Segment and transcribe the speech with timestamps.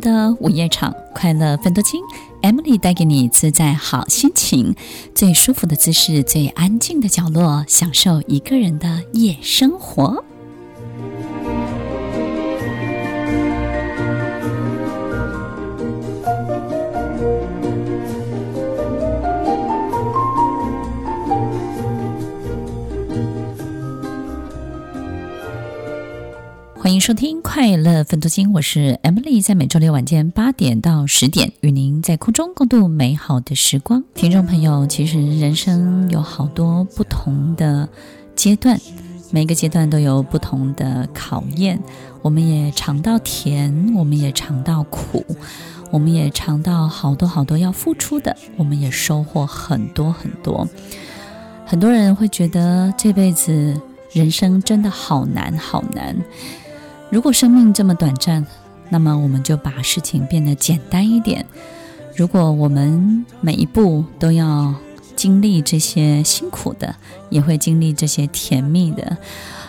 [0.00, 2.02] 的午夜场，快乐分多金
[2.42, 4.74] ，Emily 带给你自在好心情，
[5.14, 10.24] 最舒服的姿势，最安静的角落，享受一个人的夜生活。
[27.00, 34.04] 收听快乐分多金，我是 Emily，在每周六晚间八点到十点，与您在空中共度美好的时光。
[34.14, 37.88] 听众朋友，其实人生有好多不同的
[38.36, 38.78] 阶段，
[39.30, 41.80] 每个阶段都有不同的考验。
[42.20, 45.24] 我们也尝到甜，我们也尝到苦，
[45.90, 50.68] 我们也尝到好多好多要付出的，我们也收获很多很多。
[51.64, 53.80] 很多人会觉得这辈子
[54.12, 56.14] 人生真的好难，好难。
[57.10, 58.46] 如果生命这么短暂，
[58.88, 61.44] 那么我们就把事情变得简单一点。
[62.16, 64.74] 如果我们每一步都要
[65.16, 66.94] 经历这些辛苦的，
[67.28, 69.16] 也会经历这些甜蜜的，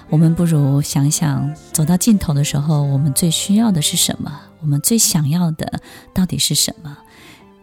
[0.10, 4.32] 我们不如想想，走到尽头的时候，我们最需要的是什么？
[4.60, 5.82] 我们最想要的
[6.14, 6.96] 到底是什么？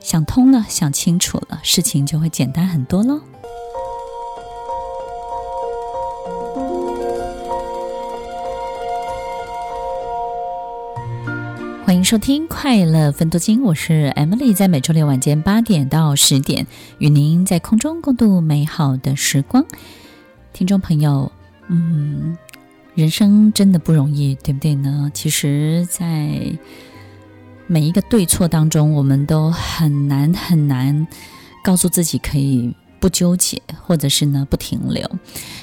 [0.01, 3.21] 想通了，想清楚了，事情就会简单很多喽。
[11.99, 16.69] 迎收听快乐分多金，我是 Emily，在每周六晚间八点到十点，
[16.99, 19.67] 与您在空中共度美好的时光。
[20.53, 21.33] 听众朋友，
[21.67, 22.39] 嗯，
[22.95, 25.11] 人生真的不容易，对不对呢？
[25.13, 26.57] 其实，在
[27.67, 31.05] 每一个对错当中，我们都很难很难
[31.65, 35.05] 告诉自己可以不纠结，或者是呢不停留，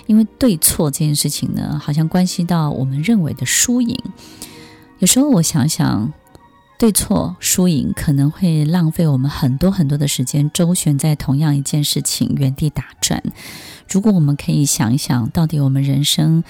[0.05, 3.97] 因为对错这件事情呢，好像关系到我们认为的输赢。
[4.99, 6.11] 有时候我想想，
[6.77, 13.23] 对错输赢可能会浪费我们很多很多的时间，周旋在同样一件事情原地打转。
[13.89, 16.43] 如果我们可以想一想，到底我们人生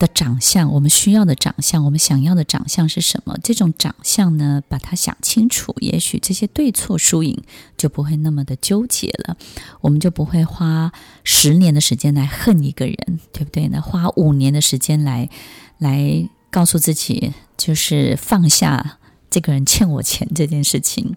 [0.00, 3.38] 的长相，我们需要的长相，我们想要的长相是什么？
[3.42, 7.40] 这种长相呢，把它想清楚，也许这些对错输赢
[7.76, 9.36] 就不会那么的纠结了。
[9.80, 10.90] 我们就不会花
[11.22, 13.80] 十年的时间来恨一个人，对不对呢？
[13.80, 15.30] 花五年的时间来
[15.78, 16.28] 来。
[16.52, 18.98] 告诉自己，就是放下
[19.30, 21.14] 这个人欠我钱这件事情，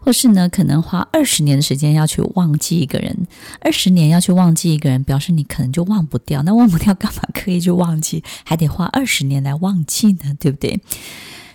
[0.00, 3.26] 或是呢，可能花二十年的时间要去忘记一个人，
[3.60, 6.42] 二十年要去忘记一个人，表示你可能就忘不掉。
[6.42, 10.36] 那忘不掉，干嘛刻意去忘记，还得花二十年来忘记呢？
[10.38, 10.80] 对不对？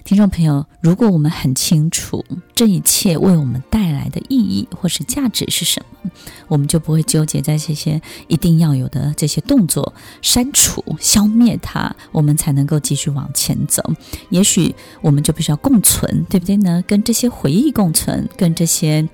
[0.04, 2.26] 听众朋友，如果我们很清楚
[2.56, 6.12] 这一切为我们带来的意义或是价值是什么，
[6.48, 13.84] 我们就不会纠结在这些一定要有的这些动作，删除、消灭它，我们才能够继续往前走。
[14.30, 16.84] 也许我们就必须要共存，对不对呢？
[16.88, 19.08] 跟这些回忆共存，跟这些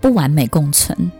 [0.00, 1.12] 不完美共存。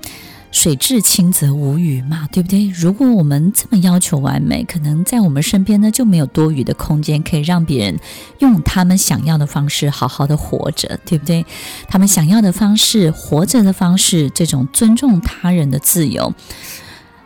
[0.56, 2.66] 水至清则无鱼嘛，对不对？
[2.68, 8.00] 如果我们这么要求完美，可能在我们身边呢就没有多余的空间，可以让别人
[8.38, 11.44] 用他们想要的方式好好的活着，对不对？
[11.88, 16.32] 他们想要的方式，活着的方式，这种尊重他人的自由。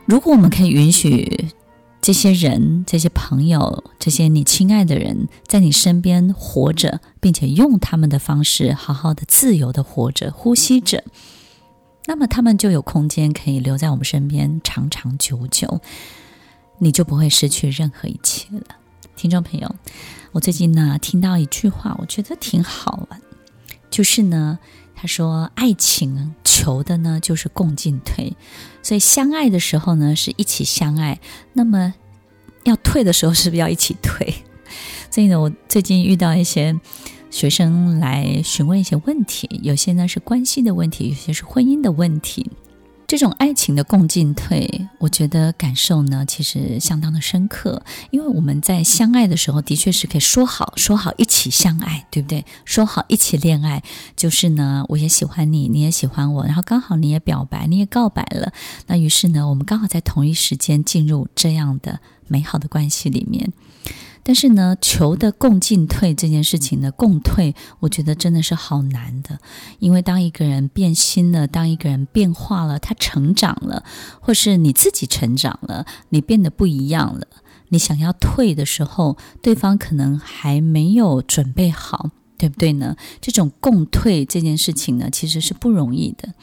[0.06, 1.50] 如果我们可以允许
[2.02, 11.04] 这些人、这些朋友、这些你亲爱的人在你身边活着，并且用他们的方式好好的自由的活着、呼吸着。
[12.06, 15.81] 那么他们就有空间可以留在我们身边长长久久，
[16.78, 18.62] 你就不会失去任何一切了。
[19.16, 19.75] 听众朋友，
[20.33, 23.21] 我最近呢听到一句话，我觉得挺好玩，
[23.91, 24.59] 就是呢，
[24.97, 28.34] 他说爱情求的呢就是共进退，
[28.83, 31.21] 所以相爱的时候呢是一起相爱，
[31.53, 31.94] 那么
[32.65, 34.34] 要退的时候是不是要一起退？
[35.10, 36.81] 所以呢，我最近遇到一些。
[37.30, 42.50] 学生来询问一些问题，有些呢是关系的问题，有些是婚姻的问题。
[43.06, 52.44] 这种爱情的共进退，我觉得感受呢其实相当的深刻，因为我们在相爱的时候，的确是可以说好，说好一起相爱，对不对？
[52.65, 53.83] 说好一起恋爱，
[54.15, 58.53] 就是呢，我也喜欢你，你也喜欢我，然后刚好你也表白，你也告白了，
[58.86, 61.98] 那于是呢，我们刚好在同一时间进入这样的
[62.28, 63.53] 美好的关系里面。
[64.22, 69.39] 但是呢，求的共进退这件事情呢，共退，我觉得真的是好难的。
[69.78, 73.83] 因为当一个人变心了，当一个人变化了，他成长了，
[74.21, 77.27] 或是你自己成长了，你变得不一样了，
[77.71, 82.97] 你想要退的时候，对方可能还没有准备好，对不对呢？
[83.21, 86.34] 这种共退这件事情呢，其实是不容易的。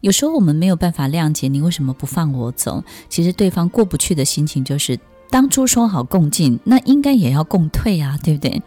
[0.00, 4.98] 有时候我们没有办法谅解你为什么不放我走，其实对方过不去的心情就是。
[5.30, 8.62] 当初说好共进，那应该也要共退啊，对不对？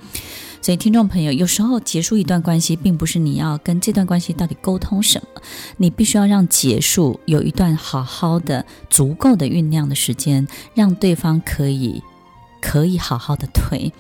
[0.60, 5.42] 所以，听众朋友，有时候结束一段关系，并不是你要跟这段关系到底沟通什么，
[5.78, 12.04] 你必须要让结束有一段好好的、足够的酝酿的时间，让对方可以
[12.60, 13.94] 可以好好的退。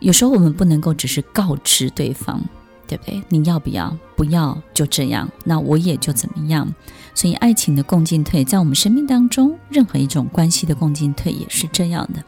[0.00, 2.42] 有时候我们不能够只是告知对方，
[2.86, 3.22] 对不对？
[3.28, 3.96] 你要不要？
[4.16, 6.74] 不要就这样，那我也就怎么样。
[7.14, 12.22] 所以，爱情的共进退，在我们生命当中，任何一种关系的共进退也是这样的。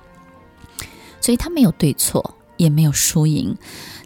[1.20, 3.56] 所以，它没有对错，也没有输赢。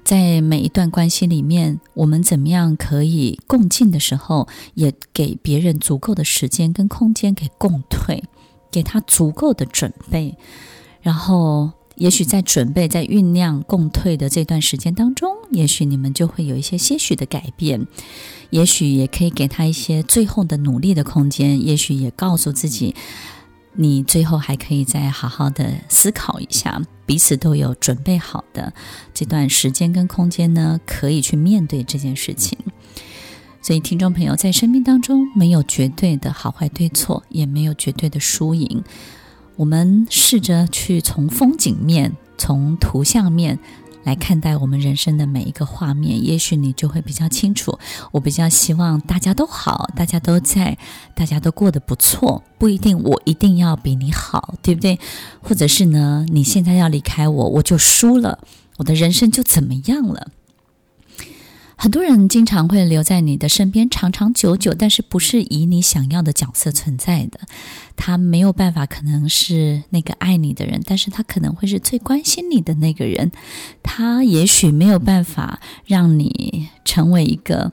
[0.04, 8.24] 在每一段关系里面，我们怎么样可以共进的时候，也给别人足够的时间跟空间给共退，
[8.70, 10.36] 给他足够的准备，
[11.00, 11.72] 然后。
[12.02, 17.86] 也许在准备、在酝酿共退的这段时间当中，也许你们就会有一些些许的改变，
[18.50, 22.96] 也许也可以给他一些最后的努力的空间，也许也告诉自己，
[23.74, 28.72] 你最后还可以再好好的思考一下，彼此都有准备好的
[29.14, 32.58] 这段时间跟空间呢，可以去面对这件事情。
[33.62, 38.82] 所以，听众朋友，在生命当中没有绝对的好坏对错，也没有绝对的输赢。
[39.56, 43.58] 我们试着去从风景面、从图像面
[44.04, 47.78] 来看待我们人生的每一个画面，也许你就会比较清楚。
[48.10, 50.76] 我比较希望大家都好，大家都在，
[51.14, 52.42] 大家都过得不错。
[52.58, 54.98] 不一定我一定要比你好，对不对？
[55.40, 58.38] 或者是呢，你现在要离开我，我就输了，
[58.78, 60.28] 我的人生就怎么样了？
[61.82, 67.40] 很多人经常会留在你的身边长长久久，但是不是以你想要的角色存在的。
[67.96, 73.32] 他没有办法，可能是那个爱你的人，但是他可能会是最关心你的那个人。
[73.82, 77.72] 他也许没有办法让你成为一个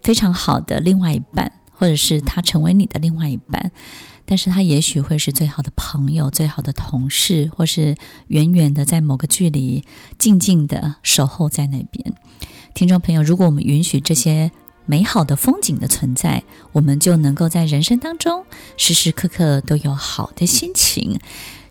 [0.00, 3.72] 非常好的另外一半，或者是他成为你的另外一半，
[4.26, 7.96] 但是他也许会是最好的朋友、最好的同事，或是
[8.28, 9.82] 远远的在某个距离
[10.18, 12.14] 静静的守候在那边。
[12.74, 14.50] 听众朋友，如果我们允许这些
[14.86, 18.44] 美好的风景的存在，我们就能够在人生当中
[18.76, 21.18] 时时刻刻都有好的心情，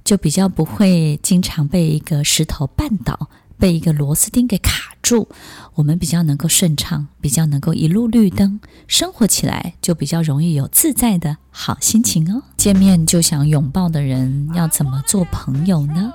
[0.04, 5.28] 就比较不会经常被一个石头绊倒，被一个螺丝钉给卡住。
[5.76, 12.44] 我们比较能够顺畅，比较能够一路绿灯，生活起来就比较容易有自在的好心情哦。
[12.58, 16.14] 见面就想拥抱的人，要怎么做朋友呢？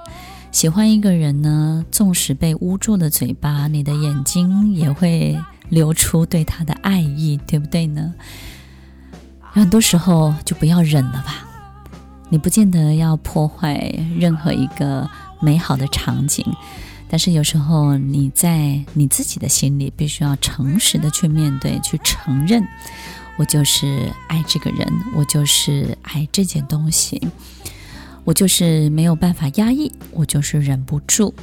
[0.55, 5.37] 喜欢一个人呢，纵使被捂住了嘴巴，你的眼睛也会
[5.69, 8.15] 流出对他的爱意，对不对呢？
[9.41, 11.45] 很多时候就不要忍了吧。
[12.29, 15.11] 你不见得要破坏任何一个
[15.41, 16.47] 美好的场景，
[17.09, 22.65] 但是有时候你在你自己的心里必须要诚实的去面对，去承认，
[23.37, 27.21] 我就是爱这个人，我就是爱这件东西。
[28.25, 31.35] 我就是没有办法压抑，我就是忍不住。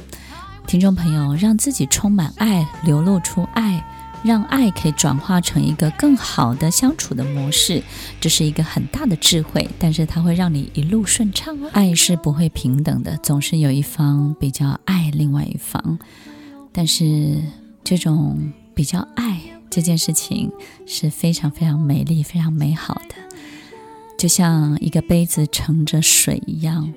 [0.66, 3.84] 听众朋友，让自己充满爱，流露出爱，
[4.24, 7.82] 让爱可以转化成一个更好的相处的模式，
[8.20, 9.68] 这是一个很大的智慧。
[9.78, 11.70] 但是它会让你一路顺畅哦。
[11.72, 15.98] 爱是不会平等的，总是有一方比较爱另外一方。
[16.72, 17.40] 但是
[17.84, 19.40] 这种比较爱
[19.70, 20.50] 这件事情
[20.86, 23.31] 是非常非常美丽、非常美好的。
[24.22, 26.94] 就像一个杯子盛着水一样，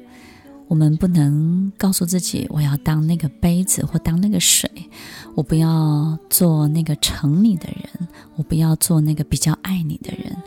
[0.67, 4.69] 我们不能告诉自己我要当那个杯子或当那个水，
[5.33, 10.37] 我不要做那个盛你的人，我不要做那个比较爱你的人。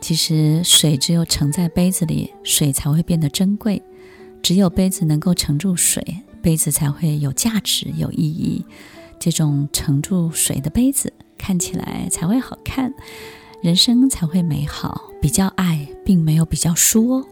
[0.00, 3.78] 其实水只有盛在杯子里，水才会变得珍贵；
[4.40, 6.02] 只有杯子能够盛住水，
[6.40, 8.64] 杯子才会有价值、有意义。
[9.20, 12.94] 这种盛住水的杯子看起来才会好看。
[13.60, 17.24] 人生才会美好，比较爱并没有比较输哦。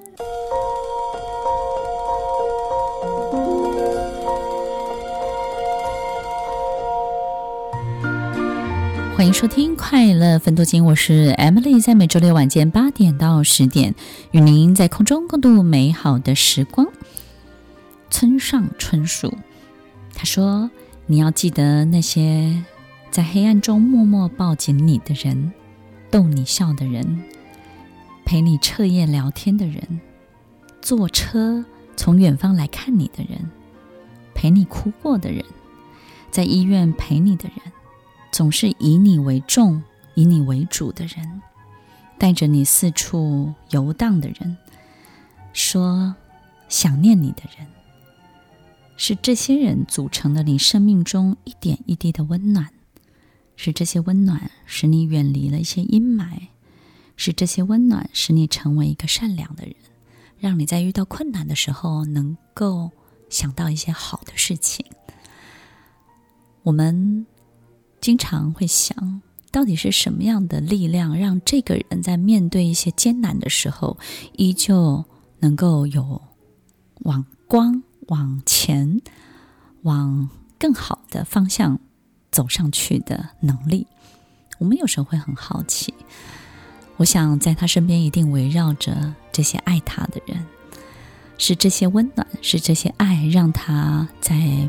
[9.16, 13.94] 欢迎收听《快乐分多金》，我是 Emily，在每周六晚间八点到十点，
[14.32, 16.88] 与您在空中共度美好的时光。
[18.10, 19.32] 村上春树
[20.12, 20.68] 他说
[21.06, 22.64] ：“你要记得那些
[23.12, 25.52] 在黑暗中默默抱紧你的人。”
[26.10, 27.22] 逗你笑的人，
[28.24, 30.00] 陪你彻夜聊天的人，
[30.80, 31.64] 坐车
[31.96, 33.50] 从远方来看你的人，
[34.34, 35.44] 陪你哭过的人，
[36.30, 37.72] 在医院陪你的人，
[38.30, 39.82] 总是以你为重、
[40.14, 41.42] 以你为主的人，
[42.18, 44.56] 带着你四处游荡的人，
[45.52, 46.14] 说
[46.68, 47.66] 想念你的人，
[48.96, 52.68] 是这些人组成了你生命中一点一滴的温暖。
[53.56, 56.48] 是这些温暖使你远离了一些阴霾，
[57.16, 59.74] 是这些温暖使你成为一个善良的人，
[60.38, 62.90] 让你在遇到困难的时候能够
[63.30, 64.84] 想到一些好的事情。
[66.62, 67.26] 我们
[68.00, 73.96] 经常会想，到底是什么样的力量，让这个人在面对一些艰难的时候，
[74.36, 75.04] 依旧
[75.38, 76.20] 能够有
[77.00, 79.00] 往光、往前、
[79.82, 81.80] 往更好的方向
[82.36, 83.86] 走上去的能力？
[84.58, 85.94] 我们有时候会很好奇。
[86.98, 90.44] 我想在他身边一定围绕着这些爱他的人，
[91.38, 94.68] 是这些温暖，是这些爱，让他在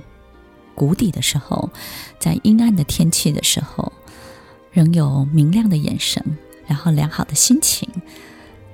[0.75, 1.69] 谷底的时候，
[2.17, 3.91] 在阴暗的天气的时候，
[4.71, 6.24] 仍有明亮的眼神，
[6.67, 7.89] 然后良好的心情，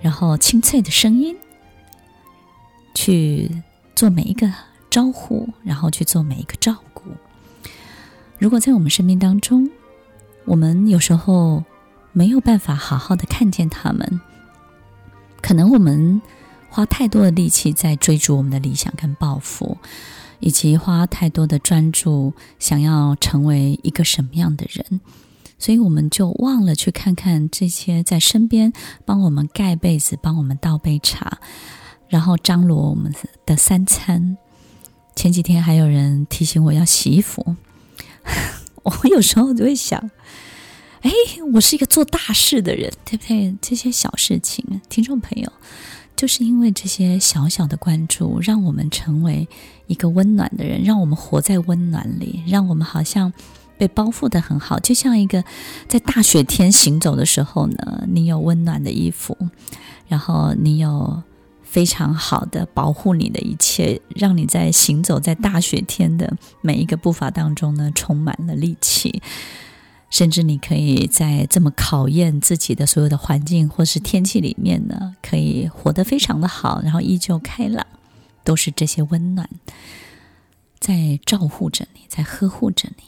[0.04, 1.36] 然后清脆的声音，
[2.94, 3.50] 去
[3.96, 4.54] 做每一个
[4.92, 6.93] 招呼，然后去做每一个照顾。
[8.44, 9.70] 如果在我们生命当中，
[10.44, 11.64] 我们有时候。
[12.16, 14.22] 没有办法好好的看见他们，
[15.42, 16.22] 可能我们
[16.70, 19.80] 花太多的力气在追逐我们的理想跟抱负，
[20.40, 25.02] 以及花太多的专注想要成为一个什么样的人，
[25.58, 28.72] 所以我们就忘了去看看这些在身边
[29.06, 31.40] 帮我们盖被子、帮我们倒杯茶，
[32.10, 33.12] 然后张罗我们
[33.44, 34.38] 的三餐。
[35.16, 37.56] 前几天还有人提醒我要洗衣服，
[38.84, 40.12] 我有时候就会想。
[41.02, 41.12] 哎，
[41.54, 43.54] 我是一个做大事的人，对不对？
[43.62, 45.52] 这些小事情，听众朋友，
[46.16, 49.46] 就是因为这些小小的关注，让我们成为
[49.88, 53.34] 一个温暖的人，让我们活在温暖里，让我们好像
[53.78, 55.44] 被包覆得很好，就像一个
[55.90, 59.38] 在大雪天行走的时候呢，你有温暖的衣服，
[60.08, 61.22] 然后你有
[61.74, 69.24] 非常好的保护你的一切，让你在行走在大雪天的每一个步伐当中呢，充满了力气。
[70.12, 77.84] 甚至你可以在这么考验自己的所有的环境或是天气里面呢，可以活得非常的好，然后依旧开朗，
[78.44, 79.50] 都是这些温暖
[80.80, 83.04] 在照护着你，在呵护着你。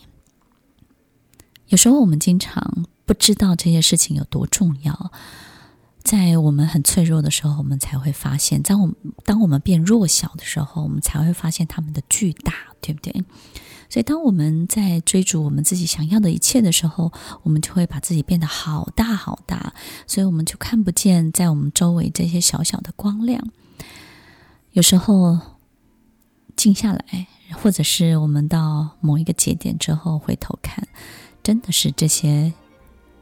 [1.68, 5.12] 有时候我们经常不知道这些事情有多重要，
[6.06, 8.96] 在我们很脆弱的时候，我们才会发现；在我们
[9.26, 13.12] 当我们变弱小的时候，我们才会发现他们的巨大，对不对？
[13.90, 19.74] 所以，当我们在追逐我们自己想要的一切的时候，我们就会把自己变得好大好大，
[20.06, 23.44] 所以我们就看不见在我们周围这些小小的光亮。
[24.74, 25.40] 有时候
[26.56, 30.88] 静下来，或者是我们到某一个节点之后回头看，
[31.42, 32.54] 真的是这些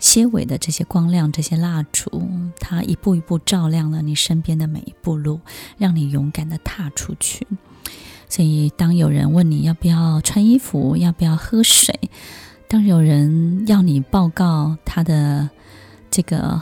[0.03, 2.27] 些微的这些光亮，这些蜡烛，
[2.59, 5.39] 它一步一步照亮了你身边的每一步路，
[5.77, 7.47] 让你勇敢地踏出去。
[8.27, 11.97] 所以，当有人问你要不要穿衣服，要不要喝水，
[12.67, 15.49] 当有人要你报告他的
[16.11, 16.61] 这个，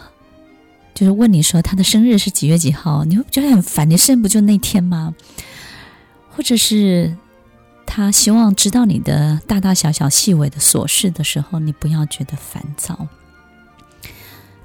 [0.94, 3.90] 就是问你说他的生日是几月几号，你会觉得很烦。
[3.90, 5.16] 你生日不就那天吗？
[6.30, 7.18] 或者是
[7.88, 13.08] 他希望知道你的大大小小细微的琐事的时候，你不要觉得烦躁。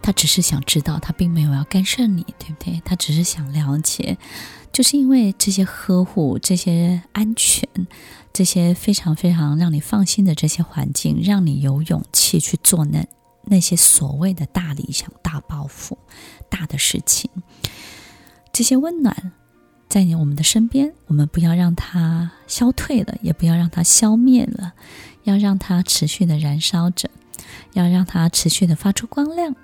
[0.07, 2.81] 他只是想知道，他并没有要干涉你，对不对？
[2.85, 4.17] 他只是想了解。
[4.73, 7.69] 就是因为这些呵护、这些安全、
[8.33, 13.05] 这些非常非常让你放心的这些环境，让你有勇气去做那
[13.47, 15.99] 那些所谓的大理想、大抱负、
[16.49, 17.29] 大的事情。
[18.53, 19.33] 这些温暖
[19.89, 24.75] 在你我们的身边，我们不要让它消退了，也不要让它消灭了，
[25.25, 27.11] 要让它持续的燃烧着，
[27.73, 29.57] 要让它持续的发出光亮。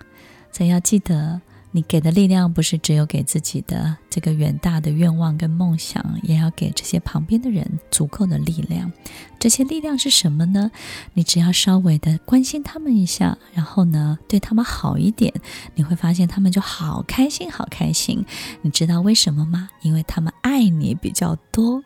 [0.53, 1.41] 所以要记得。
[1.75, 8.93] 你给的力量不是只有给自己的这个远大的愿望跟梦想，也要给这些旁边的人足够的力量。
[9.39, 10.71] 这些力量是什么呢？
[11.15, 15.33] 你只要稍微的关心他们一下，然后呢，对他们好一点，
[15.75, 18.23] 你会发现他们就好开心，好开心。
[18.61, 19.71] 你知道为什么吗？
[19.81, 21.83] 因为他们爱你比较多。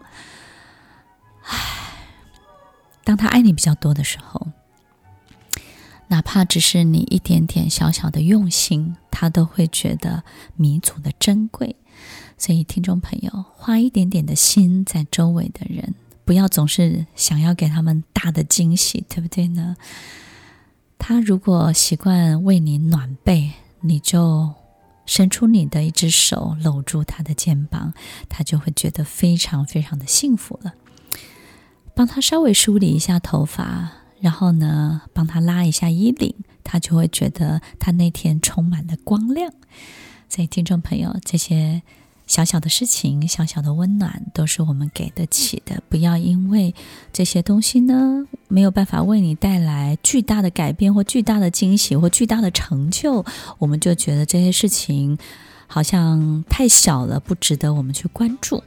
[1.44, 1.58] 唉，
[3.06, 4.48] 当他爱你比较多的时候。
[6.08, 10.22] 哪怕只是你一点点小小的用心，他都会觉得
[10.54, 11.76] 弥足的珍贵。
[12.38, 15.94] 所以，听众朋友，花一点点的心在周围的人，
[16.24, 19.76] 不要总是想要给他们大的惊喜，对不对呢？
[20.98, 24.54] 他如果习惯为你暖被，你就
[25.06, 27.94] 伸出你的一只手搂住他的肩膀，
[28.28, 30.74] 他就会觉得非常非常的幸福了。
[31.94, 34.05] 帮他稍微梳理一下头发。
[34.20, 39.52] 然后呢，帮他拉一下衣领，他就会觉得他那天充满了光亮。
[40.28, 41.82] 所以，听众朋友，这些
[42.26, 45.80] 小小的事情、小小的温暖，都是我们给得起的。
[45.88, 46.74] 不要因为
[47.12, 53.24] 这些东西呢，没有办法为你带来巨大的改变，或巨大的惊喜，或巨大的成就，
[53.58, 55.16] 我们就觉得这些事情
[55.68, 58.64] 好像太小了，不值得我们去关注。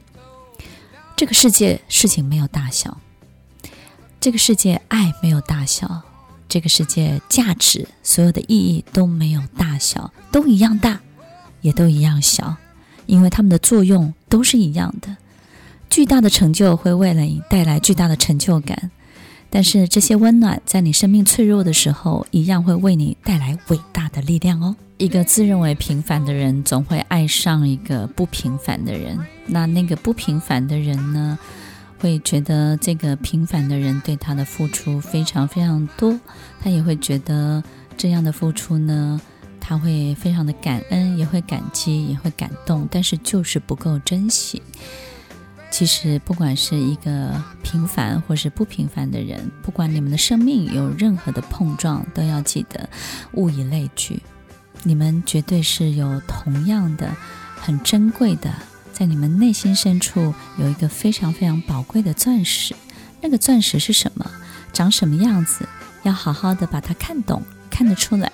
[1.14, 2.98] 这个世界，事情没有大小。
[4.20, 6.02] 这个世界爱没有大小，
[6.46, 11.00] 这个世界价值所有的意义都没有大小，都一样大，
[11.62, 12.56] 也都一样小，
[13.06, 15.16] 因为它们的作用都是一样的。
[15.88, 18.90] 巨大的成就会为了你带来巨大的成就感，
[19.48, 24.76] 但是这些温暖在你生命脆弱的时候，一样会为你带来伟大的力量哦。
[24.98, 29.18] 一个自认为平凡的人，总会爱上一个不平凡的人。
[29.46, 31.38] 那那个不平凡的人呢，
[32.00, 36.18] 会觉得这个平凡的人对他的付出非常非常多，
[36.60, 37.62] 他也会觉得
[37.96, 39.20] 这样的付出呢，
[39.60, 44.62] 他会非常的感恩，也会感激，也会感动，但是就是不够珍惜。
[45.70, 52.88] 其实，不管是一个平凡或是不平凡的人，不管你们的生命有任何的碰撞，都要记得
[53.34, 54.20] 物以类聚，
[54.82, 57.14] 你们绝对是有同样的
[57.54, 58.52] 很珍贵的。
[59.00, 62.76] 在你们内心深处有一个非常非常宝贵的钻石，
[63.22, 64.30] 那个钻石是什么？
[64.74, 65.66] 长什么样子？
[66.02, 68.30] 要好好的把它看懂，看得出来。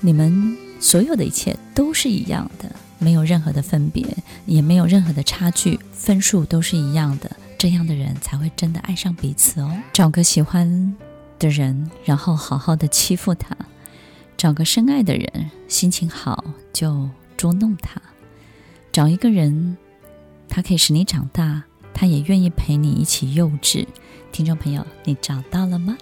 [0.00, 2.68] 你们所有的一切都是一样的，
[2.98, 4.04] 没有任何的分别，
[4.44, 7.30] 也没有任何的差距，分数都是一样的。
[7.56, 9.72] 这样的人才会真的爱上彼此哦。
[9.92, 10.96] 找个喜欢
[11.38, 13.54] 的人，然后好好的欺负他；
[14.36, 18.00] 找个深爱的人，心情好就捉弄他；
[18.90, 19.76] 找一个人。
[20.54, 21.62] 它可以使你长大，
[21.94, 23.86] 他也愿意陪你一起幼稚。
[24.32, 25.96] 听众朋友，你找到了吗？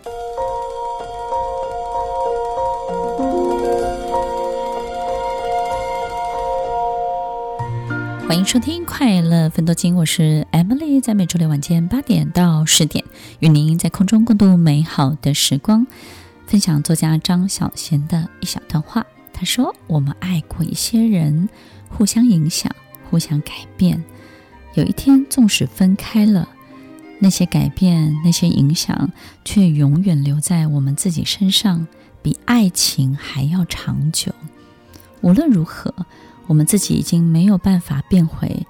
[8.27, 13.05] 欢迎收听《快乐分多金》，我是 Emily，在每周六晚间八点到十点，
[13.39, 15.87] 与您在空中共度美好的时光，
[16.49, 19.07] 分享作家张小娴的一小段话。
[19.33, 21.49] 他说：“我们爱过一些人，
[21.89, 22.75] 互相影响，
[23.09, 24.03] 互相改变。”
[24.75, 26.49] 有一天，纵使分开了，
[27.19, 29.11] 那些改变、那些影响，
[29.45, 31.87] 却永远留在我们自己身上，
[32.23, 34.33] 比爱情还要长久。
[35.23, 35.93] 无论如何，
[36.47, 38.67] 我们自己已经没有办法变回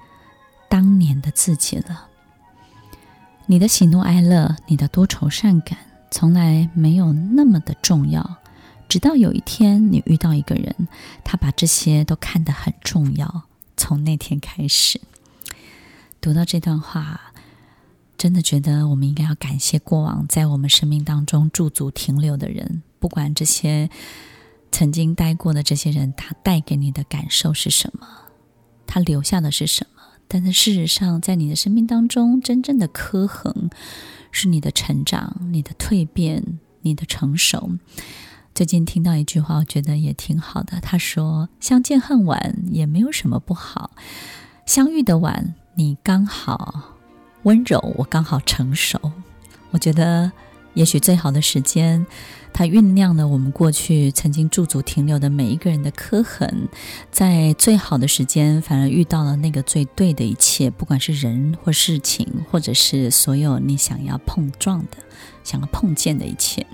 [0.67, 2.07] 当年的自己了。
[3.45, 5.77] 你的喜怒哀乐，你的多愁善感，
[6.09, 8.37] 从来没有那么的重要。
[8.89, 10.87] 直到有一天，你遇到一个人，
[11.23, 13.43] 他把这些都看得很重要。
[13.77, 14.99] 从那天开始。
[16.21, 17.19] 读到这段话，
[18.15, 23.89] 真的觉得我们应该要感谢过往在我们生命当中驻足停留的人，不管这些
[24.71, 28.07] 曾经待过的这些人，他带给你的感受是什么，
[28.85, 30.01] 他留下的是什么。
[30.27, 33.71] 但是事实上，在你的生命当中，真正的刻痕
[34.31, 37.71] 是你的成长、你的蜕变、你的成熟。
[38.53, 40.79] 最近听到一句话，我觉得也挺好的。
[40.81, 43.95] 他说：“相见恨晚也没有什么不好，
[44.67, 46.97] 相遇的晚。”你刚好
[47.43, 48.99] 温柔，我刚好成熟。
[49.71, 50.29] 我觉得，
[50.73, 52.05] 也许最好的时间，
[52.51, 56.67] 它酝酿了我们过去曾经驻足停留的每一个人的刻痕，
[57.09, 64.97] 在最好的时间，反而遇到了那个最对的一切，不管是人或事情，或者是所有你想要碰撞的、
[65.43, 66.67] 想要碰见的一切。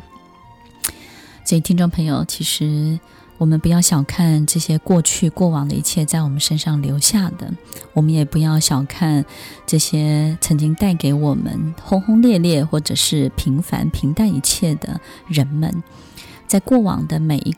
[1.46, 3.00] 所以，听众朋友，其实。
[3.38, 7.54] 我们不要小看这些过去过往的一切在我们身上留下的，
[7.94, 9.24] 我们也不要小看
[9.66, 15.84] 这些曾经带给我们轰轰烈烈或者是平凡平淡一切的人们，
[16.48, 17.56] 在过往的每一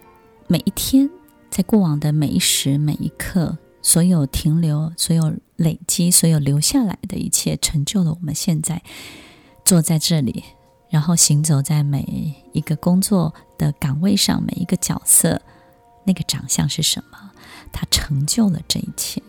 [0.48, 1.10] 每一天，
[1.50, 8.82] 在过往的每一时每一刻，所有停留、所有累积、所有留下来的一切，成就了我们现在
[9.64, 10.44] 坐在这里，
[10.90, 15.42] 然后行走在每一个工作的岗位上，每一个角色。
[16.10, 17.30] 那个长相是什么？
[17.72, 19.22] 他成就了这一切。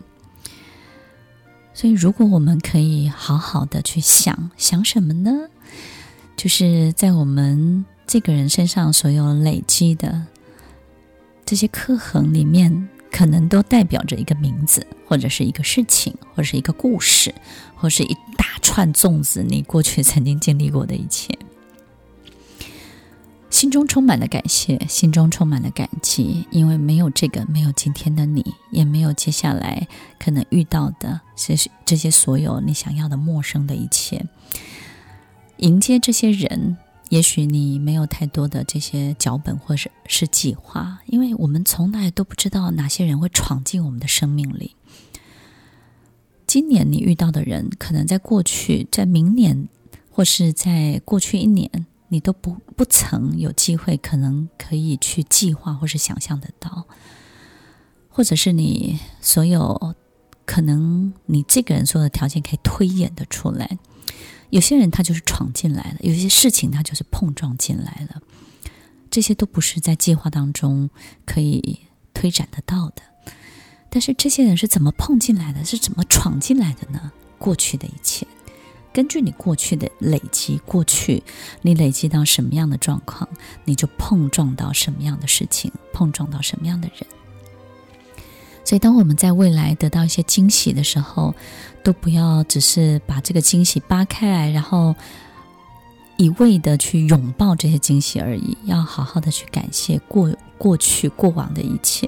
[1.75, 5.31] 所以，如果我们可以好好的去想想什么呢？
[6.35, 10.25] 就是在我们这个人身上所有累积的
[11.45, 17.31] 这些刻痕里面，可能都代表着一个名字，或者是一个事情，或者是一个故事，
[17.75, 21.37] 或是一大串粽子，你过去曾经经历过的一切。
[23.51, 29.87] 心中充满了感谢，心中充满了感激，因为没有这个，没有今天的你，也没有接下来
[30.17, 34.25] 可能遇到的这些这些所有你想要的陌生的一切。
[35.57, 36.77] 迎接这些人，
[37.09, 44.75] 也许你没有太多的这些脚本或者是计划，因为我们从来都不知道哪些人会闯进我们的生命里。
[46.47, 49.67] 今年你遇到的人，可能在过去，在明年，
[50.09, 51.85] 或是在过去一年。
[52.13, 56.85] 你都不不曾有机会，可能可以去计划或是想象得到，
[58.09, 59.95] 或者是你所有
[60.45, 63.79] 可能你这个人所有的条件可以推演得出来，
[64.49, 68.21] 有些人他就是闯进来了，有些事情他就是碰撞进来了，
[69.09, 70.89] 这些都不是在计划当中
[71.25, 71.79] 可以
[72.13, 73.01] 推展得到的。
[73.89, 75.63] 但是这些人是怎么碰进来的？
[75.63, 77.13] 是怎么闯进来的呢？
[77.37, 78.27] 过去的一切，
[78.93, 81.23] 根据你过去的累积，过去
[81.61, 83.27] 你累积到什么样的状况，
[83.63, 87.05] 你就碰撞到什么样的事情，碰撞到什么样的人。
[88.63, 91.33] 所以，当我们在未来得到一些惊喜的时候，
[91.83, 94.95] 都不要只是把这个惊喜扒开来，然后
[96.17, 98.55] 一味的去拥抱这些惊喜而已。
[98.65, 102.07] 要好好的去感谢过过去过往的一切。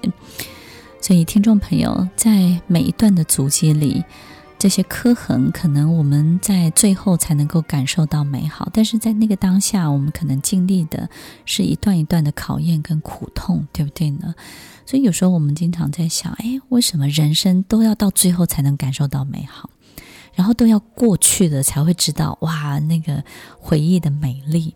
[1.01, 4.03] 所以，听众朋友，在每一段的足迹里，
[4.63, 11.09] 这些刻痕，可能我们在最后才能够感受到美好，但是在那个当下，我们可能经历的
[11.43, 14.33] 是一段一段的考验跟苦痛，对不对呢？
[14.85, 19.69] 所以有时候我们经常在想，哎，为什么人生都要到最后才能感受到美好，
[20.33, 23.21] 然后都要过去了才会知道哇，那个
[23.59, 24.73] 回忆的美丽？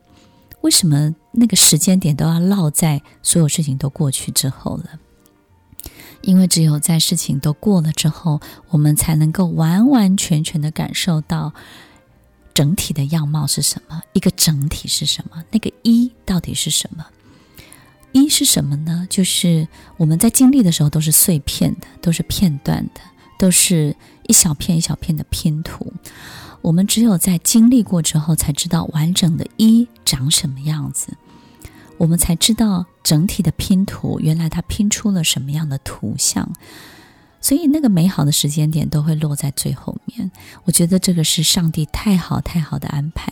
[0.60, 5.00] 为什么那个时间点都要落在所有事情都过去之后了？
[6.22, 11.54] 因为只有在事情都过了之后，我们才能够完完全全的感受到
[12.54, 17.06] 整体的样貌是什么，一个整体是什么，那个一到底是什么？
[18.14, 19.06] 一是什么呢？
[19.10, 23.02] 就是我们在经历的时候都是碎片的，都是片段的，
[23.38, 23.96] 都是
[24.28, 25.94] 一小片一小片的拼图。
[26.62, 31.10] 我们只有在经历过之后，才知道完整的一长什么样子，
[31.98, 36.50] 我们才知道整体的拼图原来它拼出了什么样的图像。
[37.42, 40.32] 所以那个美好的时间点都会落在最后面。
[40.66, 43.32] 我觉得这个是上帝太好太好的安排，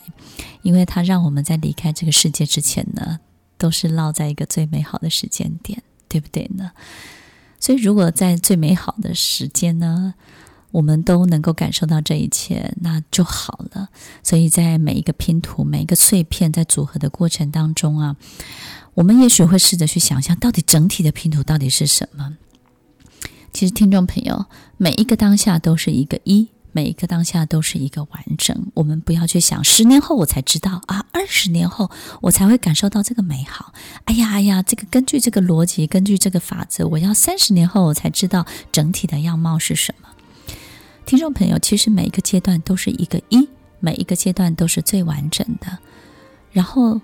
[0.62, 3.20] 因为他让我们在离开这个世界之前呢。
[3.58, 6.72] 都是落在一个最美好的时间点，对不对呢？
[7.58, 10.12] 所以，如果在最美好的时间呢，
[10.76, 13.88] 我们都能够感受到这一切，那就好了。
[14.22, 18.16] 所以在每一个拼图、每一个碎片在组合的过程当中啊，
[18.92, 22.36] 我们也许会试着去想象，到底整体的拼图到底是什么？
[23.54, 24.44] 其实，听众朋友，
[24.76, 26.48] 每一个当下都是一个一。
[26.72, 33.72] 每一个当下都是一个完整，我们不要去想十年后我才知道啊，二十年后我才会感受到这个美好。
[34.04, 40.08] 哎呀哎呀，这个根据这个逻辑，根据这个法则，我要三十年后我才知道整体的样貌是什么。
[41.06, 45.78] 听众朋友，其实每一个阶段都是一个一，每一个阶段都是最完整的。
[46.50, 47.00] 然后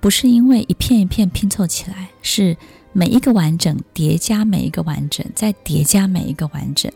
[0.00, 2.56] 不是因为一片一片拼凑起来，是
[2.94, 6.90] 每一个完整叠加每一个完整，再叠加每一个完整。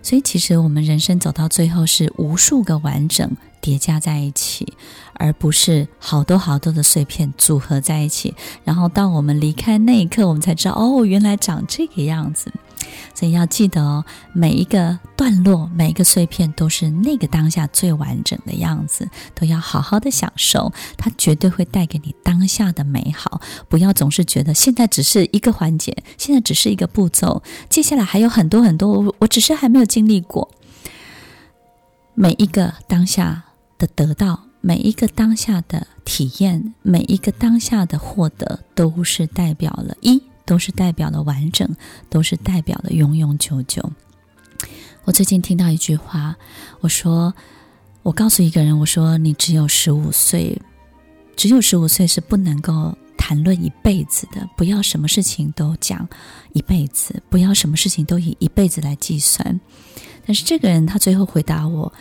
[0.00, 3.28] 所以，其实我们人生走到最后是无数个完整
[3.60, 4.72] 叠加在一起，
[5.14, 8.32] 而不是好多好多的碎片组合在一起。
[8.62, 12.52] 然后，当我们离开那一刻，我们才知道，哦，原来长这个样子。
[13.14, 23.40] 所以要记得哦，每一个段落，每一个碎片都是那个当下最完整的样子，都要好好的享受，它绝对会带给你当下的美好。
[23.68, 30.50] 不要总是觉得现在只是一个环节，现在只是一个步骤，接下来还有很多很多，我只是还没有经历过。
[32.14, 33.44] 每一个当下
[33.78, 40.22] 的得到，每一个当下的体验，每一个当下的获得，都是代表了一。
[40.50, 41.76] 都是代表了完整，
[42.08, 43.88] 都是代表了永永久久。
[45.04, 46.34] 我最近听到一句话，
[46.80, 47.32] 我说
[48.02, 50.60] ：“我告诉一个人，我说你只有十五岁，
[51.36, 54.44] 只有十五岁是不能够谈论一辈子的。
[54.56, 56.08] 不要什么事情都讲
[56.52, 59.60] 一辈子，不要什么事情都以一辈子来计算。”
[60.26, 61.92] 但是这个人他最后回答我：“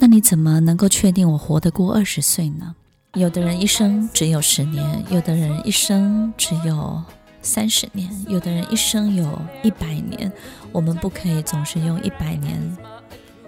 [0.00, 2.74] 那你怎么能够确定我活得过二十岁呢？
[3.12, 7.02] 有的人一生只有十年，有的人一生只有……”
[7.44, 10.32] 三十年，有的人一生有一百年，
[10.72, 12.58] 我们不可以总是用一百年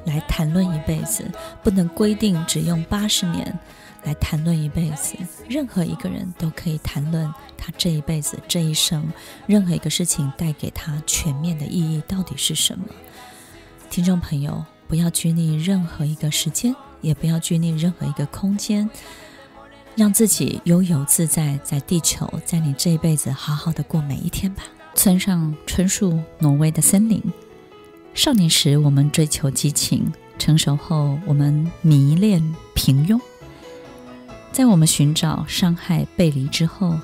[0.04, 1.24] 来谈论一辈子，
[1.64, 3.58] 不能规定只用八十年
[4.04, 5.16] 来谈论一辈子。
[5.48, 9.02] 任何一个人都可以谈论他这一辈子、这一生，
[9.46, 12.84] 任何一个事情带给他全面的意义到底是什么？
[13.88, 18.88] 听众朋友，不要拘泥任何一个时间，也不要拘泥任何一个空间。
[19.96, 24.62] 让自己悠游自在，在地球，在你这一辈子好好的过每一天吧。
[24.94, 27.22] 村上春树，挪威的森林。
[28.12, 33.18] 少年时我们追求激情，成熟后我们迷恋平庸。
[34.52, 36.98] 在我们寻找伤害背离之后，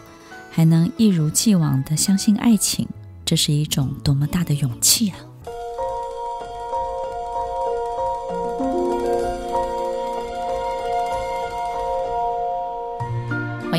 [0.51, 2.87] 还能一如既往的相信爱情，
[3.25, 5.17] 这是一种多么大的勇气啊！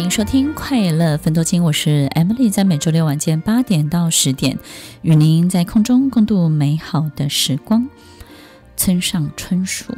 [0.04, 4.60] 迎收听《快乐分多金》，我是 Emily，在每周六晚间八点到十点，
[5.02, 7.88] 与您在空中共度美好的时光。
[8.76, 9.94] 村上春树，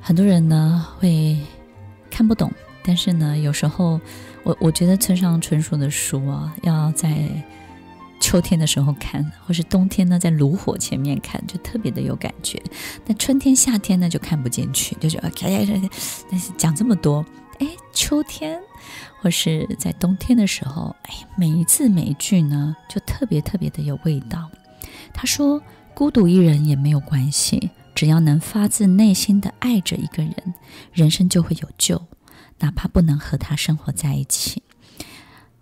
[0.00, 1.36] 很多人呢会
[2.08, 2.52] 看不懂，
[2.84, 4.00] 但是呢，有时候
[4.44, 7.28] 我我觉得村上春树的书啊，要在
[8.20, 12.62] 秋天的时候看，或是冬天呢，在炉火前面看，就特别的有感觉。
[13.04, 15.32] 但春天、夏天呢，就看不进去，就觉得
[16.30, 17.26] 但是讲这么多，
[17.58, 18.60] 哎，秋天
[19.20, 24.50] 或是在冬天的时候，哎，每一字每一句呢，就特别特别的有味道。
[25.12, 25.62] 他说
[25.94, 30.54] ：“孤独一人也没有关系。”只要能发自内心的爱着一个人，
[30.92, 32.06] 人生就会有救。
[32.58, 34.62] 哪怕不能和他生活在一起，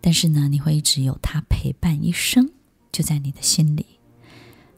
[0.01, 2.51] 但是呢，你会一直有他陪伴一生，
[2.91, 4.01] 就在你的心里。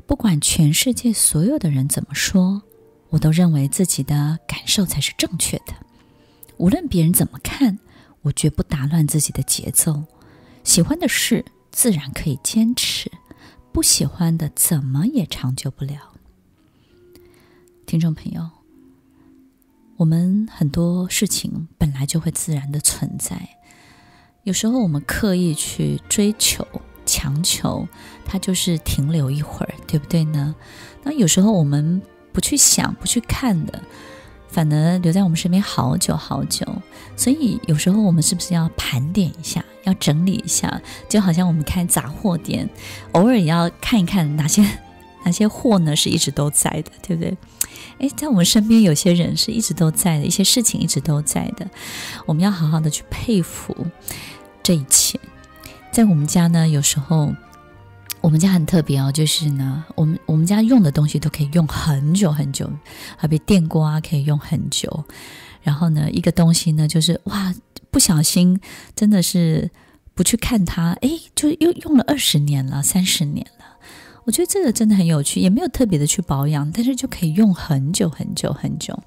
[0.06, 2.62] 不管全世界所有的人怎么说，
[3.08, 5.72] 我都认为自己的感受才是正确的。
[6.58, 7.78] 无论别人怎么看，
[8.22, 10.04] 我绝不打乱自己的节奏。
[10.64, 13.10] 喜欢的事自然可以坚持，
[13.72, 16.14] 不喜欢的怎么也长久不了。
[17.86, 18.50] 听众朋友，
[19.96, 23.48] 我们很多事情本来就会自然的存在，
[24.42, 26.66] 有时候我们刻意去追求、
[27.04, 27.86] 强求，
[28.24, 30.54] 它就是停留一会儿，对不对呢？
[31.04, 33.80] 那有时候我们不去想、不去看的，
[34.56, 36.66] 反而留在我们身边好久好久。
[37.14, 40.80] 所以有时候我们是不是要盘点一下，要整理一下？
[41.10, 42.66] 就好像我们开杂货店，
[43.12, 44.66] 偶尔也要看一看哪些
[45.24, 47.36] 哪些货呢是一直都在的，对不对？
[47.98, 51.68] 诶，在我们身边有些人是一直都在的，一些事情一直都在的，
[52.24, 53.76] 我们要好好的去佩服
[54.62, 55.20] 这一切。
[55.92, 57.34] 在我们家呢，有时候
[58.26, 62.68] 我们家很特别哦，就是呢，我们我们家用的东西都可以用很久很久，
[63.16, 65.04] 好比电锅啊可以用很久。
[65.62, 67.54] 然后呢，一个东西呢，就是哇，
[67.88, 68.60] 不小心
[68.96, 69.70] 真的是
[70.12, 73.64] 不去看它，诶，就又用了二十年了，三十年了。
[74.24, 78.98] 我觉得这个真的很有趣，也没有特别的去保养，但是就可以用很久很久很久。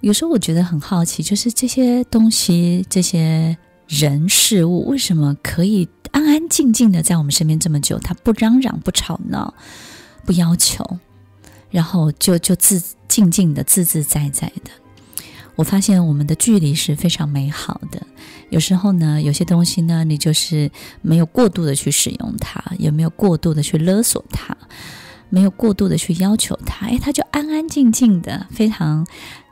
[0.00, 3.56] 有时候我觉得很好奇，就是这些东西、这些
[3.88, 7.98] 人事物，为什么可以安安静静的在我们身边这么久？
[7.98, 9.54] 他不嚷嚷、不吵闹、
[10.26, 10.98] 不要求，
[11.70, 14.70] 然后就就自静静的、自自在在的。
[15.56, 18.06] 我发现我们的距离是非常美好的。
[18.50, 20.70] 有时候呢，有些东西呢，你就是
[21.02, 24.56] 没有过度的去使用它，也没有过度的去勒索它，
[25.30, 29.06] 没有过度的去要求它，哎，它就安安静静的，非常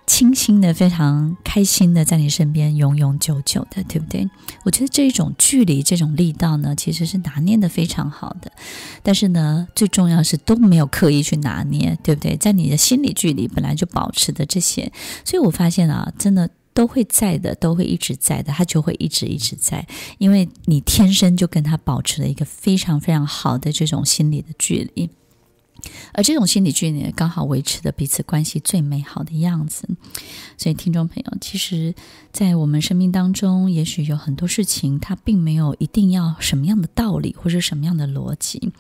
[0.07, 4.29] 清新的，非常开心的在你身边永永久久的，对不对？
[4.65, 8.51] 我觉得这种距离，这种力道呢，其实是拿捏的非常好的。
[9.03, 12.37] 但是呢，最重要是都没有刻意去拿捏，对不对？
[12.37, 14.93] 在你的心理距离本来就保持的这些，
[15.25, 16.49] 所以我发现啊，真的。
[16.77, 19.89] 都会在的，都会一直在的，他就会一直一直在，
[20.19, 25.09] 因为你天生就跟他保持了一个非常非常好的这种心理的距离，
[26.13, 29.89] 而这种心理距离刚好维持了彼此关系最美好的样子。
[30.57, 31.95] 所以，听众朋友，其实，
[32.33, 38.73] 在我们生命当中，也许有很多事情，它并没有一定要什么样的道理，或者什么样的逻辑，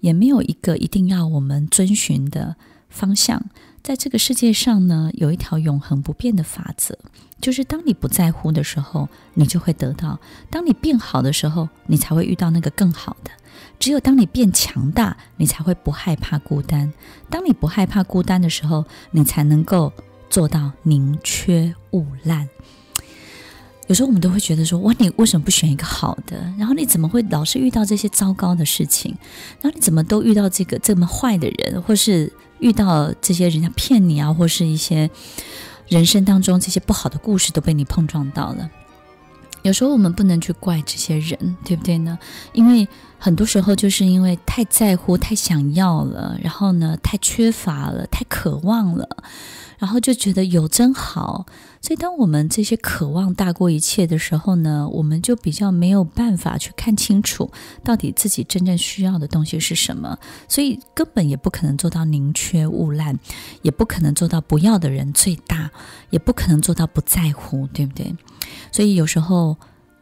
[0.00, 2.56] 也没有一个一定要我们遵循的
[2.88, 3.44] 方向。
[3.86, 6.98] 在这个世界上呢，有一条永恒不变的法则，
[7.40, 10.18] 就是当你不在乎的时候，你就会得到；
[10.50, 13.30] 当你变好的时候，你才会遇到那个更好的。
[13.78, 16.90] 只有当你变强大，你才会不害怕孤单；
[17.30, 19.92] 当你不害怕孤单的时候，你才能够
[20.28, 22.48] 做到宁缺毋滥。
[23.86, 26.52] 有时候我们都会觉得说：“哇，你为什么不选一个好的？
[26.58, 29.14] 然后你怎么会老是遇到这些糟糕的事情？
[29.60, 32.32] 然后你怎么都遇到这个这么坏的人，或是？”
[32.66, 35.08] 遇到这些人家骗你啊，或是一些
[35.86, 38.68] 人生当中这些不好的故事都被你碰撞到了。
[39.62, 42.18] 有时候我们不能去怪这些人，对不对呢？
[42.52, 49.08] 因为很多时候就是因为太在乎、太想要了，然后呢，太缺乏了、太渴望了。
[49.78, 51.44] 然后就觉得有真好，
[51.80, 57.50] 所以当我们这些渴望大过一切的时候呢，我们就比较没有办法去看清楚
[57.84, 63.18] 到底自己真正需要的东西是什么，所以根本也不可能做到宁缺毋滥，
[63.62, 65.70] 也不可能做到不要的人最大，
[66.10, 68.14] 也不可能做到不在乎，对不对？
[68.72, 69.56] 所以有时候。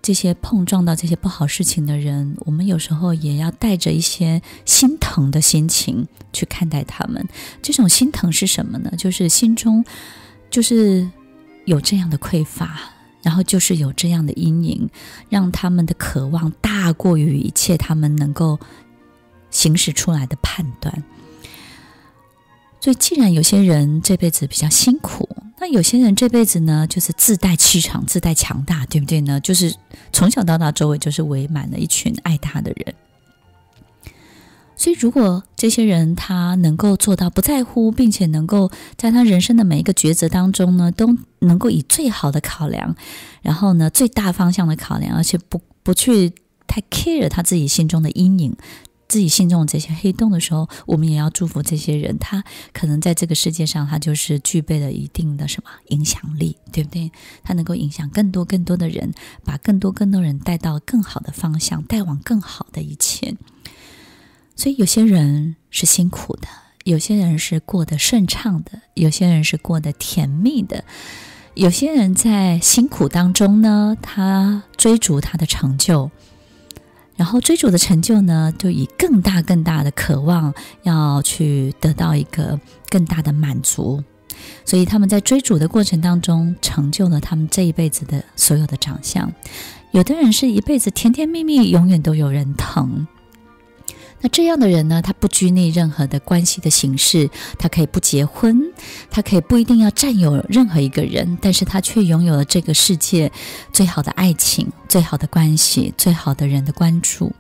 [0.07, 7.27] 这些碰撞到这些不好事情的人，我们有时候也要带着一些心疼的心情去看待他们。
[7.63, 8.93] 这种心疼是什么呢？
[8.99, 9.83] 就是心中
[10.51, 11.11] 就是
[11.65, 12.79] 有这样的匮乏，
[13.23, 14.89] 然后就是有这样的阴影，
[15.29, 18.59] 让他们的渴望大过于一切他们能够
[19.51, 21.03] 行使出来的判断。
[22.81, 25.27] 所以，既然有些人这辈子比较辛苦，
[25.59, 29.41] 那有些人这辈子呢，就是自带气场、自带强大，对不对呢？
[29.41, 29.75] 就是
[30.13, 32.95] 从小到大，周围就是围满了一群爱他的人。
[34.77, 42.97] 所以，如果这些人他能够做到不在乎，并且能够在他人生的每一个抉择当中呢，都能够以最好的考量，
[43.43, 46.33] 然后呢，最大方向的考量，而且不不去
[46.67, 48.57] 太 care 他自己心中的阴影。
[49.07, 52.19] 自己心中的这些黑洞的时候，我们也要祝福这些人。
[52.19, 57.13] 他可能在这个世界上，他就是具备了一定的什么影响力，对不对？
[57.45, 59.13] 他能够影响更多更多的人，
[59.45, 63.37] 把更多更多人带到更好的方向，带往更好的一切。
[64.57, 66.49] 所以，有些人是辛苦的，
[66.85, 70.85] 有些人是过得顺畅的，有些人是过得甜蜜的，
[71.55, 76.11] 有些人在辛苦当中呢，他追逐他的成就。
[77.17, 84.03] 然后追逐的成就呢，就以更大更大的渴望要去得到一个更大的满足，
[84.65, 89.33] 所以他们在追逐的过程当中，成就了他们这一辈子的所有的长相。
[89.93, 93.07] 有的人是一辈子甜甜蜜蜜，永远都有人疼。
[94.25, 98.59] 那这样的人呢，他不拘泥任何的关系的形式，他可以不结婚，
[99.11, 103.31] 他可以不一定要占有任何一个人，但是他却拥有了这个世界
[103.71, 107.35] 最好的爱情、最好的关系、最好的人的关注。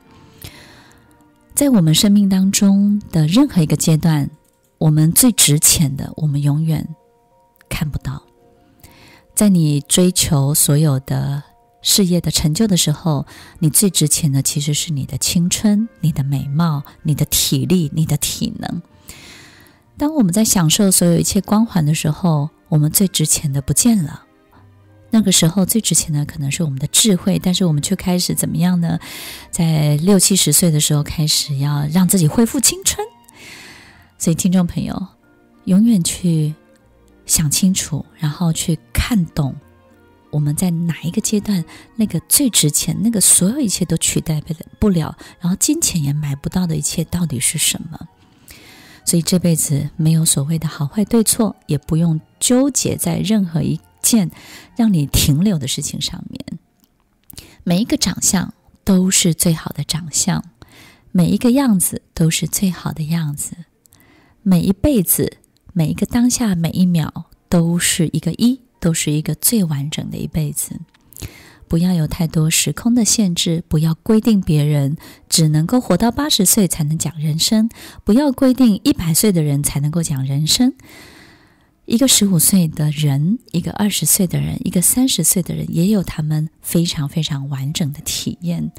[1.54, 4.28] 在我们生命当中的任何一个阶段，
[4.76, 6.86] 我们最值钱的，我们永远
[7.70, 8.22] 看不到。
[9.34, 11.53] 在你追求所有的。
[11.84, 13.26] 事业的成就的时候，
[13.60, 18.82] 你最值钱的其实是你的青春、你的美貌、你的体力、你的体能。
[19.96, 24.24] 当我们在享受所有一切光环的时候，我们最值钱的不见了。
[25.10, 28.98] 那个时候最值钱的可能是我们的智慧，但是我们却开始怎么样呢？
[29.52, 33.06] 在六七十岁的时候开始要让自己恢复青春。
[34.18, 35.06] 所以，听众朋友，
[35.66, 36.54] 永远去
[37.26, 39.54] 想清楚，然后去看懂。
[40.34, 44.42] 我们在哪一个阶段，那个最值钱，那个所有一切都取代
[44.80, 48.08] 不了，然后金钱也买不到的一切，到底是什么？
[49.04, 54.32] 所以这辈子没有所谓的好坏对错，也不用纠结在任何一件
[54.76, 56.58] 让你停留的事情上面。
[57.62, 60.44] 每一个长相都是最好的长相，
[61.12, 63.54] 每一个样子都是最好的样子，
[64.42, 65.38] 每一辈子，
[65.72, 68.63] 每一个当下，每一秒都是一个一。
[68.84, 70.78] 都是一个最完整的一辈子，
[71.68, 77.70] 不要有太多时空的限制，不要规定别人只能够活到八十岁才能讲人生，
[78.04, 80.74] 不要规定一百岁的人才能够讲人生。
[81.86, 88.70] 一个十五岁的人，一个二十岁的人，一个三十岁的人，也有他们非常非常完整的体验。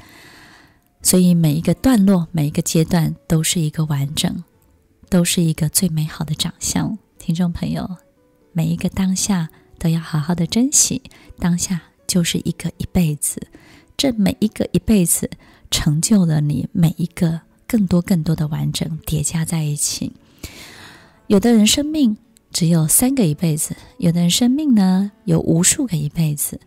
[1.02, 4.44] 所以每一个段落，每一个阶段，都是一个完整，
[5.10, 6.96] 都是一个最美好的长相。
[7.18, 7.96] 听众朋友，
[8.52, 9.48] 每一个当下。
[9.78, 11.02] 都要好好的珍惜
[11.38, 13.48] 当下，就是一个一辈子。
[13.96, 15.30] 这每一个一辈子，
[15.70, 20.12] 成就了你每一个更多更多的完整叠加在一起。
[21.28, 22.16] 有的人生命
[22.52, 26.60] 只有三个一辈子，有的人生命呢有无数个一辈子。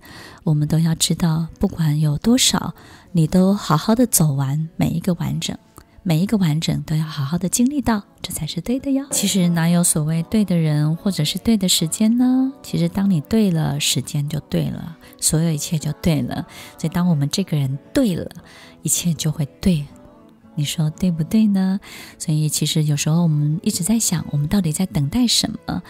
[0.43, 2.74] 我们都要知道，不管有多少，
[3.12, 5.56] 你都好好的走完每一个完整。
[6.10, 9.06] 每一个完整都要好好的经历到，这才是对的哟。
[9.12, 12.52] 其实哪有所谓对的人或者是对的时间呢？
[12.63, 16.48] 其实当你对了，时间就对了，所有一切就对了。
[16.80, 18.28] 所以当我们这个人对了，
[18.82, 19.86] 一切就会对。
[20.56, 21.80] 你说对不对呢？
[22.17, 25.84] 所以其实有时候我们一直在想，我们到底在等待什么？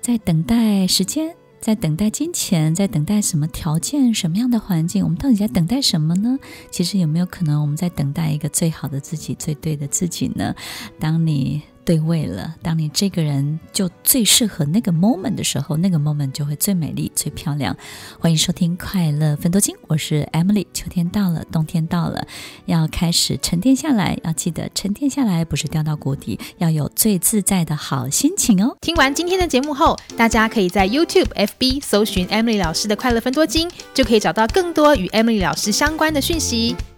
[0.00, 1.36] 在等待时间。
[1.60, 5.02] 在等待金钱，在等待什么条件、什么样的环境？
[5.02, 6.38] 我们到底在等待什么呢？
[6.70, 10.54] 其实有没有可能我们在等待一个最好的自己、最对的自己呢？
[10.98, 11.62] 当你。
[11.86, 17.74] 对位了，当你这个人就最适合那个 moment 的时候，那个 moment 就会最美丽、最漂亮。
[18.18, 20.66] 欢迎收听《快乐分多金》，我是 Emily。
[20.74, 22.26] 秋天到了，冬天到了，
[22.64, 24.18] 要开始沉淀下来。
[24.24, 28.76] 要记得沉淀下来，不是掉到谷底，要有最自在的好心情哦。
[28.80, 36.74] 听完今天的节目后，大家可以在 YouTube、FB 搜寻 Emily 老师的《快乐分多金》，就可以找到更多与 Emily 老师相关的讯息。